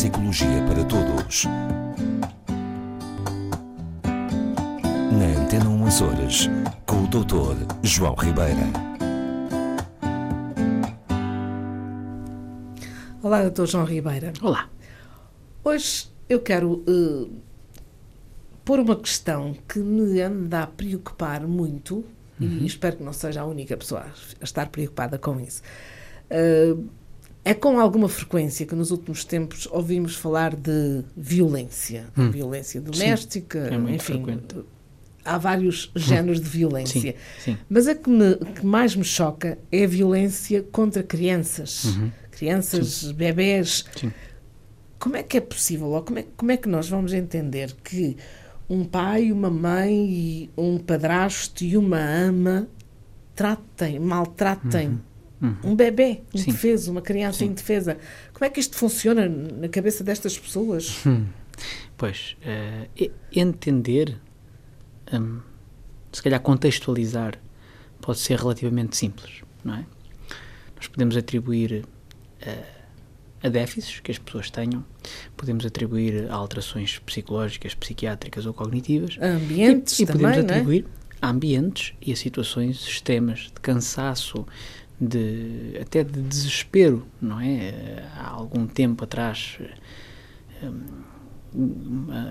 [0.00, 1.44] Psicologia para Todos.
[5.12, 6.48] Na Antena 1 Açores,
[6.86, 7.66] com o Dr.
[7.82, 8.62] João Ribeira.
[13.22, 13.66] Olá, Dr.
[13.66, 14.32] João Ribeira.
[14.40, 14.70] Olá.
[15.62, 17.30] Hoje eu quero uh,
[18.64, 21.96] pôr uma questão que me anda a preocupar muito
[22.40, 22.58] uhum.
[22.62, 24.06] e espero que não seja a única pessoa
[24.40, 25.60] a estar preocupada com isso.
[26.30, 26.88] Uh,
[27.44, 32.30] é com alguma frequência que nos últimos tempos ouvimos falar de violência, hum.
[32.30, 33.98] violência doméstica, sim, é enfim.
[33.98, 34.56] Frequente.
[35.24, 35.98] Há vários hum.
[35.98, 37.00] géneros de violência.
[37.00, 37.58] Sim, sim.
[37.68, 41.84] Mas a que, me, que, mais me choca é a violência contra crianças.
[41.84, 42.10] Uhum.
[42.30, 43.14] Crianças, sim.
[43.14, 43.84] bebés.
[43.96, 44.12] Sim.
[44.98, 48.18] Como é que é possível, ou como é, como é que nós vamos entender que
[48.68, 52.68] um pai, uma mãe, um padrasto e uma ama
[53.34, 55.09] tratem, maltratem uhum
[55.40, 55.56] Uhum.
[55.64, 57.46] Um bebê indefeso, uma criança Sim.
[57.46, 57.96] indefesa.
[58.32, 61.04] Como é que isto funciona na cabeça destas pessoas?
[61.06, 61.26] Hum.
[61.96, 64.18] Pois, uh, entender,
[65.12, 65.40] um,
[66.12, 67.34] se calhar contextualizar,
[68.00, 69.84] pode ser relativamente simples, não é?
[70.76, 71.84] Nós podemos atribuir
[72.42, 72.80] uh,
[73.42, 74.84] a déficits que as pessoas tenham,
[75.36, 79.16] podemos atribuir a alterações psicológicas, psiquiátricas ou cognitivas.
[79.20, 80.54] A ambientes e, e também, podemos é?
[80.54, 80.86] atribuir
[81.20, 84.46] a ambientes e a situações extremas de cansaço,
[85.00, 88.04] de até de desespero, não é?
[88.16, 89.58] Há algum tempo atrás,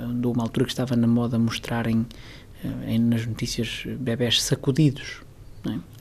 [0.06, 2.06] andou uma altura que estava na moda mostrarem
[2.86, 5.22] em, nas notícias bebés sacudidos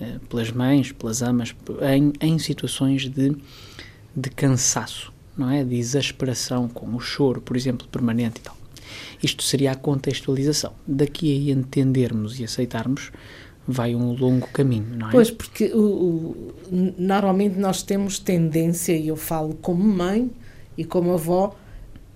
[0.00, 0.18] é?
[0.28, 3.36] pelas mães, pelas amas, em, em situações de,
[4.14, 5.64] de cansaço, não é?
[5.64, 8.56] De exasperação, com o choro, por exemplo, permanente e tal.
[9.22, 10.72] Isto seria a contextualização.
[10.86, 13.10] Daqui a entendermos e aceitarmos
[13.68, 15.12] vai um longo caminho, não é?
[15.12, 16.54] Pois, porque o, o,
[16.96, 20.30] normalmente nós temos tendência, e eu falo como mãe
[20.76, 21.54] e como avó,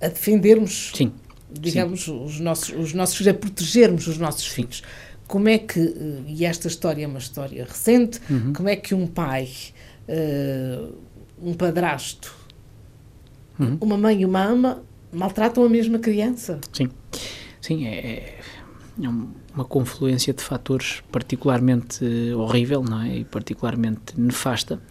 [0.01, 1.13] a defendermos, sim,
[1.53, 2.25] digamos, sim.
[2.25, 4.83] Os, nossos, os nossos filhos, a protegermos os nossos filhos.
[5.29, 5.95] Como é que,
[6.27, 8.55] e esta história é uma história recente, uhum.
[8.55, 9.49] como é que um pai,
[10.09, 10.93] uh,
[11.43, 12.35] um padrasto,
[13.61, 13.77] uhum.
[13.81, 14.83] uma mãe e uma ama
[15.13, 16.61] maltratam a mesma criança?
[16.73, 16.89] Sim,
[17.61, 18.39] sim, é,
[19.01, 22.05] é uma confluência de fatores particularmente
[22.35, 23.19] horrível, não é?
[23.19, 24.83] E particularmente nefasta,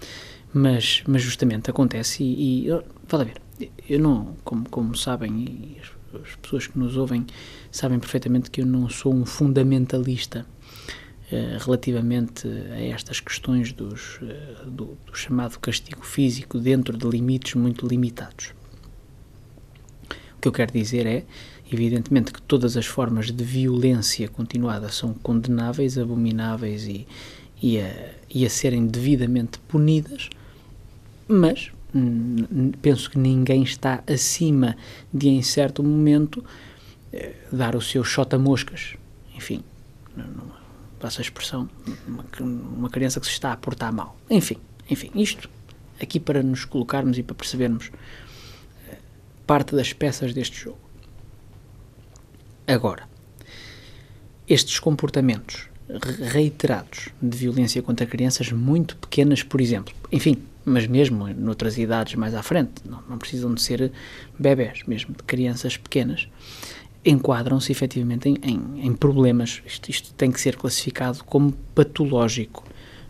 [0.53, 2.69] mas, mas justamente acontece e, e
[3.07, 3.41] vale a ver,
[3.87, 7.25] eu não, como, como sabem, as, as, pessoas que nos ouvem
[7.71, 10.45] sabem perfeitamente que eu não sou um fundamentalista
[11.31, 17.55] uh, relativamente a estas questões dos, uh, do, do chamado castigo físico dentro de limites
[17.55, 18.53] muito limitados.
[20.37, 21.23] O que eu quero dizer é
[21.71, 27.07] Evidentemente que todas as formas de violência continuada são condenáveis, abomináveis e,
[27.61, 30.29] e, a, e a serem devidamente punidas,
[31.29, 31.71] mas
[32.81, 34.75] penso que ninguém está acima
[35.13, 36.43] de, em certo momento,
[37.11, 38.95] eh, dar o seu chota-moscas.
[39.35, 39.63] Enfim,
[40.99, 41.69] passa a expressão,
[42.07, 44.17] uma, uma criança que se está a portar mal.
[44.29, 44.57] Enfim,
[44.89, 45.49] enfim, isto
[46.01, 47.91] aqui para nos colocarmos e para percebermos
[48.89, 48.97] eh,
[49.47, 50.90] parte das peças deste jogo.
[52.71, 53.03] Agora,
[54.47, 55.67] estes comportamentos
[56.31, 62.33] reiterados de violência contra crianças muito pequenas, por exemplo, enfim, mas mesmo noutras idades mais
[62.33, 63.91] à frente, não, não precisam de ser
[64.39, 66.29] bebés, mesmo de crianças pequenas,
[67.03, 69.61] enquadram-se efetivamente em, em, em problemas.
[69.65, 72.63] Isto, isto, tem que ser classificado como patológico,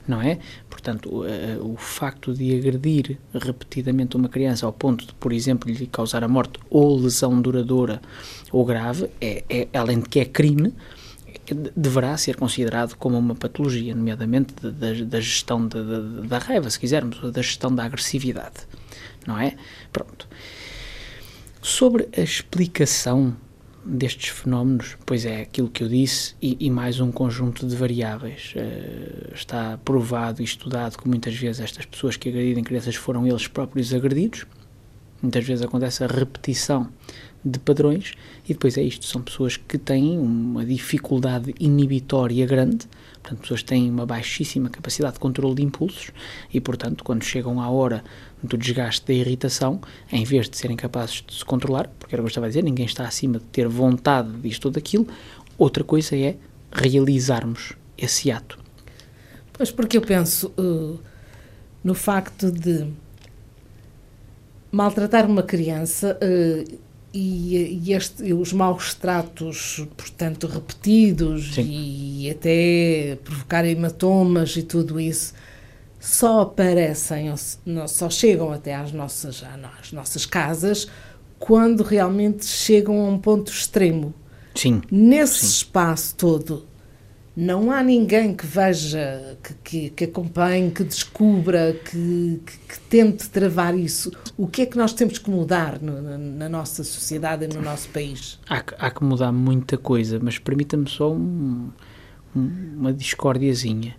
[0.07, 0.39] não é?
[0.69, 5.87] Portanto, o, o facto de agredir repetidamente uma criança ao ponto de, por exemplo, lhe
[5.87, 8.01] causar a morte ou lesão duradoura
[8.51, 10.73] ou grave, é, é além de que é crime,
[11.75, 17.41] deverá ser considerado como uma patologia, nomeadamente da, da gestão da, raiva, se quisermos, da
[17.41, 18.67] gestão da agressividade,
[19.25, 19.55] não é?
[19.91, 20.27] Pronto.
[21.61, 23.35] Sobre a explicação
[23.83, 28.53] destes fenómenos, pois é aquilo que eu disse, e, e mais um conjunto de variáveis.
[28.55, 33.47] Uh, está provado e estudado que muitas vezes estas pessoas que agredem crianças foram eles
[33.47, 34.45] próprios agredidos.
[35.21, 36.89] Muitas vezes acontece a repetição
[37.43, 38.13] de padrões,
[38.45, 42.87] e depois é isto: são pessoas que têm uma dificuldade inibitória grande,
[43.21, 46.11] portanto, pessoas que têm uma baixíssima capacidade de controle de impulsos,
[46.53, 48.03] e portanto, quando chegam à hora
[48.43, 52.25] do desgaste da irritação, em vez de serem capazes de se controlar, porque era o
[52.25, 55.07] que eu estava a dizer, ninguém está acima de ter vontade disto ou daquilo,
[55.57, 56.37] outra coisa é
[56.71, 58.59] realizarmos esse ato.
[59.53, 60.99] Pois, porque eu penso uh,
[61.83, 62.87] no facto de
[64.71, 66.79] maltratar uma criança uh,
[67.13, 71.67] e, e, este, os maus tratos, portanto, repetidos Sim.
[71.69, 75.33] e até provocar hematomas e tudo isso,
[75.99, 77.33] só aparecem,
[77.87, 79.43] só chegam até às nossas,
[79.79, 80.87] às nossas casas
[81.37, 84.13] quando realmente chegam a um ponto extremo.
[84.55, 84.81] Sim.
[84.91, 85.47] Nesse Sim.
[85.47, 86.67] espaço todo,
[87.35, 93.77] não há ninguém que veja, que, que, que acompanhe, que descubra, que, que, tente travar
[93.77, 94.11] isso.
[94.37, 97.61] O que é que nós temos que mudar no- na, na nossa sociedade e no
[97.61, 98.37] nosso país?
[98.49, 101.69] Há, há que mudar muita coisa, mas permita-me só um-
[102.35, 103.95] um- uma discórdiazinha.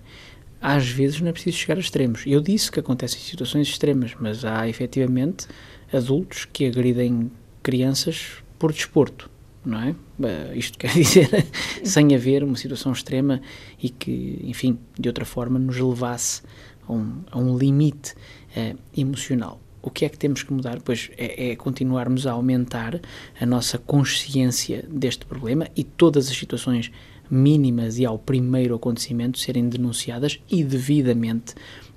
[0.60, 2.22] Às vezes não é preciso chegar a extremos.
[2.26, 5.46] Eu disse que acontecem situações extremas, mas há efetivamente
[5.92, 7.32] adultos que agridem
[7.62, 8.26] crianças
[8.58, 9.28] por desporto,
[9.64, 9.94] não é?
[10.22, 11.46] Eh, Isto quer dizer,
[11.84, 13.40] sem haver uma situação extrema
[13.82, 16.42] e que, enfim, de outra forma nos levasse
[16.86, 18.14] a um, a um limite
[18.56, 19.60] eh, emocional.
[19.80, 20.80] O que é que temos que mudar?
[20.80, 23.00] Pois é, é continuarmos a aumentar
[23.40, 26.90] a nossa consciência deste problema e todas as situações
[27.28, 31.54] mínimas e ao primeiro acontecimento serem denunciadas e devidamente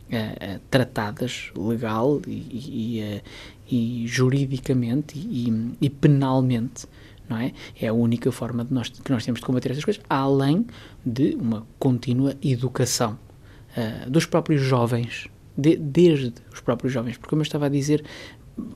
[0.10, 3.22] eh, tratadas legal e,
[3.70, 6.88] e, e juridicamente e, e penalmente
[7.30, 7.54] não é?
[7.80, 10.66] É a única forma de nós, que nós temos de combater estas coisas, além
[11.06, 13.18] de uma contínua educação
[13.75, 15.27] ah, dos próprios jovens,
[15.57, 18.04] de- desde os próprios jovens, porque como eu estava a dizer,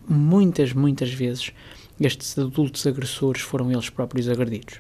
[0.08, 1.52] muitas, muitas vezes
[2.00, 4.80] estes adultos agressores foram eles próprios agredidos.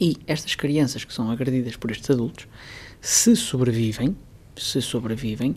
[0.00, 2.46] E estas crianças que são agredidas por estes adultos,
[3.00, 4.16] se sobrevivem,
[4.56, 5.56] se sobrevivem,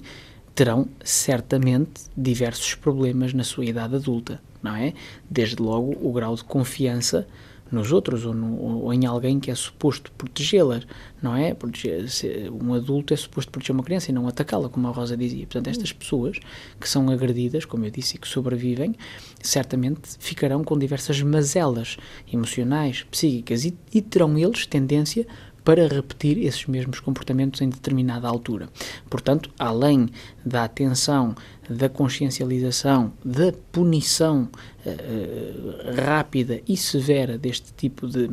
[0.56, 4.94] terão certamente diversos problemas na sua idade adulta, não é?
[5.30, 7.28] Desde logo o grau de confiança
[7.72, 10.86] nos outros ou, no- ou em alguém que é suposto protegê-las,
[11.22, 11.54] não é?
[11.54, 12.06] Proteger-
[12.54, 15.46] um adulto é suposto proteger uma criança e não atacá-la, como a Rosa dizia.
[15.48, 16.38] Portanto, estas pessoas
[16.80, 18.96] que são agredidas, como eu disse, e que sobrevivem,
[19.42, 21.98] certamente ficarão com diversas mazelas
[22.31, 25.25] emocionais, psíquicas e, e terão eles tendência
[25.65, 28.69] para repetir esses mesmos comportamentos em determinada altura.
[29.09, 30.07] Portanto, além
[30.45, 31.35] da atenção,
[31.67, 34.47] da consciencialização, da punição
[34.85, 38.29] eh, rápida e severa deste tipo de,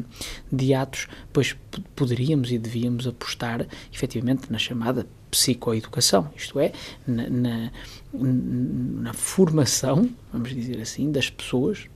[0.53, 1.57] de atos, pois
[1.97, 6.73] poderíamos e devíamos apostar efetivamente na chamada psicoeducação, isto é,
[7.07, 7.73] na, na,
[8.13, 11.89] na formação, vamos dizer assim, das pessoas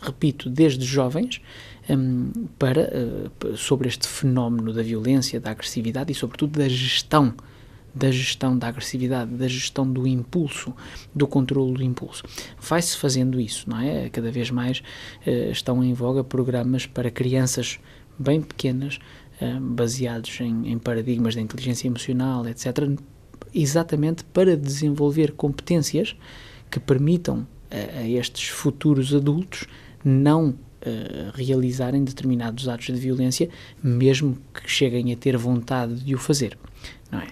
[0.00, 1.40] repito, desde jovens,
[1.88, 2.90] hum, para,
[3.38, 7.34] p- sobre este fenómeno da violência, da agressividade e, sobretudo, da gestão,
[7.94, 10.74] da gestão da agressividade, da gestão do impulso,
[11.14, 12.22] do controle do impulso.
[12.60, 14.10] Vai-se fazendo isso, não é?
[14.10, 14.82] Cada vez mais
[15.24, 17.78] eh, estão em voga programas para crianças
[18.18, 18.98] bem pequenas,
[19.40, 22.90] eh, baseados em, em paradigmas da inteligência emocional, etc.,
[23.54, 26.14] exatamente para desenvolver competências
[26.70, 29.64] que permitam a, a estes futuros adultos
[30.06, 33.48] não eh, realizarem determinados atos de violência,
[33.82, 36.56] mesmo que cheguem a ter vontade de o fazer.
[37.10, 37.26] Não é?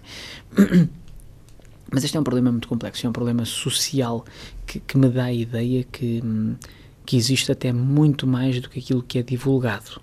[1.93, 4.25] Mas este é um problema muito complexo, é um problema social
[4.67, 6.56] que, que me dá a ideia que, hum,
[7.06, 10.03] que existe até muito mais do que aquilo que é divulgado.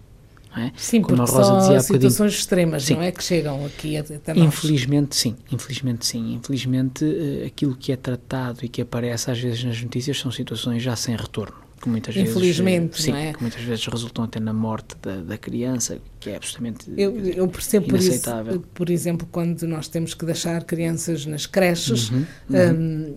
[0.56, 0.72] É?
[0.78, 2.96] Sim, Como a porque Rosa são dizia há situações extremas, Sim.
[2.96, 3.12] não é?
[3.12, 4.44] Que chegam aqui até nós.
[4.46, 6.36] Infelizmente sim, infelizmente sim.
[6.36, 10.84] Infelizmente eh, aquilo que é tratado e que aparece às vezes nas notícias são situações
[10.84, 11.71] já sem retorno.
[11.82, 13.34] Que muitas vezes, Infelizmente, eh, sim, é?
[13.34, 17.48] que muitas vezes resultam até na morte da, da criança, que é absolutamente Eu, eu
[17.48, 18.62] percebo por isso, inaceitável.
[18.74, 23.16] por exemplo, quando nós temos que deixar crianças nas creches Uhum, hum,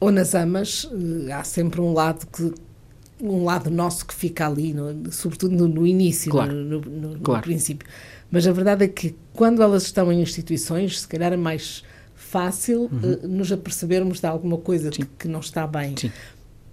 [0.00, 0.88] ou nas amas,
[1.28, 2.52] eh, há sempre um lado que
[3.18, 7.42] um lado nosso que fica ali, no- sobretudo no, no início, Claro, no, no- claro.
[7.42, 7.88] princípio.
[8.30, 11.82] Mas a verdade é que quando elas estão em instituições, se calhar é mais
[12.14, 15.90] fácil eh, nos apercebermos de alguma coisa que, que não está bem.
[15.90, 15.96] Uhum.
[15.96, 16.12] Sim.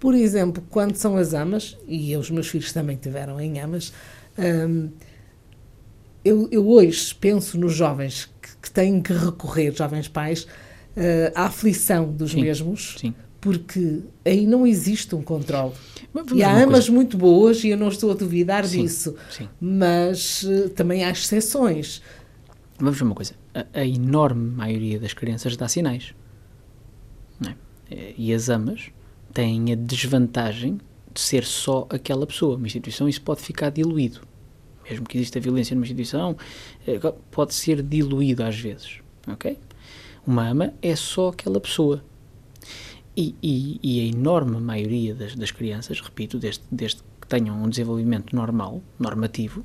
[0.04, 3.90] Por exemplo, quando são as amas, e os meus filhos também tiveram em amas,
[4.38, 4.90] hum,
[6.22, 10.46] eu, eu hoje penso nos jovens que, que têm que recorrer, jovens pais,
[10.94, 13.14] eh, à aflição dos Sim, mesmos, Sim.
[13.40, 15.72] porque aí não existe um controle.
[16.34, 16.92] E há amas coisa.
[16.92, 19.16] muito boas, e eu não estou a duvidar Sim, disso,
[19.58, 22.02] mas eh, também há exceções.
[22.78, 23.32] Vamos ver uma coisa.
[23.54, 26.14] A, a enorme maioria das crianças dá sinais.
[27.90, 28.12] É?
[28.18, 28.90] E as amas
[29.34, 30.78] têm a desvantagem
[31.12, 32.56] de ser só aquela pessoa.
[32.56, 34.20] Uma instituição, isso pode ficar diluído.
[34.88, 36.36] Mesmo que exista violência numa instituição,
[36.86, 36.98] eh,
[37.30, 39.00] pode ser diluído às vezes.
[39.26, 39.58] Ok?
[40.26, 42.02] Uma ama é só aquela pessoa.
[43.16, 47.68] E, e- e a enorme maioria das, das crianças, repito, desde, desde que tenham um
[47.68, 49.64] desenvolvimento normal, normativo,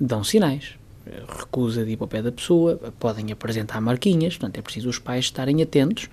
[0.00, 0.74] dão sinais.
[1.06, 4.98] Recusa de ir para o pé da pessoa, podem apresentar marquinhas, portanto é preciso os
[4.98, 6.10] pais estarem atentos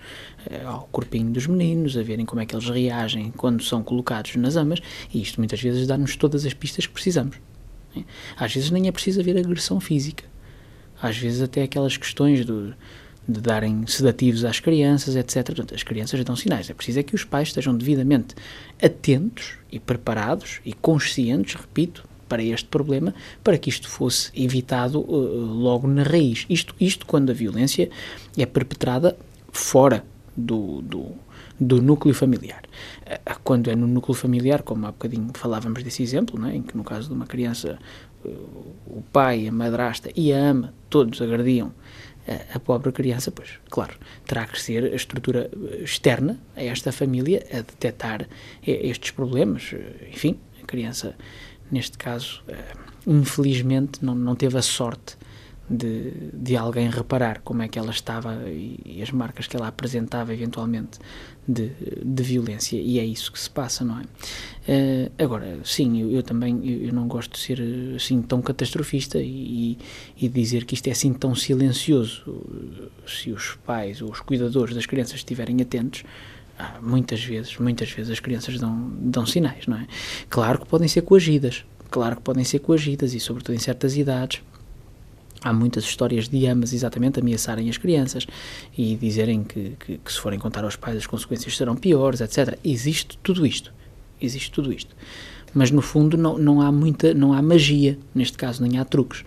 [0.49, 4.35] eh, ao corpinho dos meninos, a verem como é que eles reagem quando são colocados
[4.37, 4.79] nas amas,
[5.13, 7.37] e isto muitas vezes dá-nos todas as pistas que precisamos.
[7.93, 8.05] né?
[8.37, 10.23] Às vezes nem é preciso haver agressão física.
[11.01, 12.73] Às vezes até aquelas questões do,
[13.27, 15.45] de darem sedativos às crianças, etc.
[15.45, 16.69] Portanto, as crianças dão sinais.
[16.69, 18.33] É preciso é que os pais estejam devidamente
[18.81, 25.45] atentos e preparados e conscientes, repito, para este problema, para que isto fosse evitado uh,
[25.45, 26.45] logo na raiz.
[26.49, 27.89] Isto, isto quando a violência
[28.37, 29.17] é perpetrada
[29.51, 30.03] fora
[30.35, 31.11] do, do,
[31.59, 32.63] do núcleo familiar.
[33.05, 36.55] Uh, quando é no núcleo familiar, como há bocadinho falávamos desse exemplo, é?
[36.55, 37.79] em que no caso de uma criança
[38.23, 38.29] uh,
[38.87, 41.71] o pai, a madrasta e a ama todos agrediam
[42.53, 43.93] a pobre criança, pois, claro,
[44.25, 45.49] terá que ser a estrutura
[45.81, 48.27] externa a esta família a detectar
[48.65, 49.73] estes problemas.
[50.11, 51.15] Enfim, a criança
[51.71, 52.73] neste caso, eh,
[53.05, 55.17] infelizmente, não, não teve a sorte
[55.69, 59.67] de, de alguém reparar como é que ela estava e, e as marcas que ela
[59.67, 60.97] apresentava eventualmente
[61.47, 61.71] de,
[62.03, 64.03] de, violência e é isso que se passa, não é?
[64.03, 67.61] Uh, agora, sim, eu, eu também eu, eu, não gosto de ser
[67.95, 69.77] assim tão catastrofista e,
[70.17, 72.23] e, dizer que isto é assim tão silencioso.
[73.05, 76.03] Se os pais ou os cuidadores das crianças estiverem atentos,
[76.81, 79.87] muitas vezes, muitas vezes as crianças dão, dão sinais, não é?
[80.29, 84.41] Claro que podem ser coagidas, claro que podem ser coagidas e sobretudo em certas idades.
[85.41, 88.25] Há muitas histórias de amas exatamente ameaçarem as crianças
[88.75, 92.57] e dizerem que, que, que se forem contar aos pais as consequências serão piores, etc.
[92.63, 93.71] Existe tudo isto,
[94.19, 94.95] existe tudo isto.
[95.53, 99.23] Mas no fundo não, não há muita, não há magia, neste caso nem há truques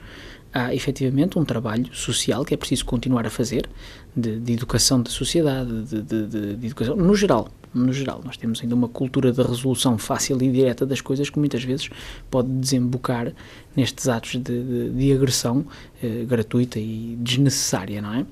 [0.53, 3.69] há efetivamente um trabalho social que é preciso continuar a fazer,
[4.17, 7.49] de, de educação da sociedade, de, de, de, educação no geral.
[7.73, 11.39] No geral, nós temos ainda uma cultura de resolução fácil e direta das coisas que
[11.39, 11.89] muitas vezes
[12.29, 13.33] pode desembocar
[13.77, 15.65] nestes atos de, agressão
[16.03, 18.27] eh, gratuita e desnecessária, não é?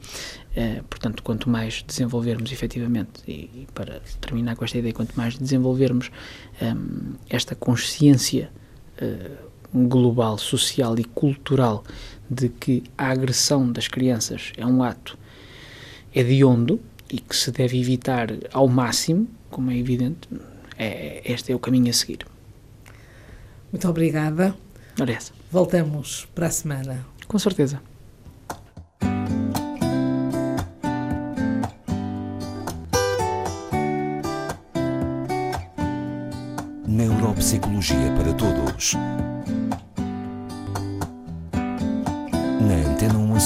[0.56, 5.38] Eh, portanto, quanto mais desenvolvermos efetivamente, e, e, para terminar com esta ideia, quanto mais
[5.38, 6.10] desenvolvermos
[6.60, 6.74] eh,
[7.30, 8.50] esta consciência
[9.00, 9.30] eh,
[9.72, 11.84] global, social e cultural
[12.30, 15.18] de que a agressão das crianças é um ato
[16.14, 20.28] hediondo e que se deve evitar ao máximo, como é evidente,
[20.78, 22.26] é, este é o caminho a seguir.
[23.72, 24.54] Muito obrigada.
[25.06, 25.32] Essa.
[25.50, 27.06] Voltamos para a semana.
[27.26, 27.80] Com certeza.
[36.86, 38.96] Neuropsicologia para Todos.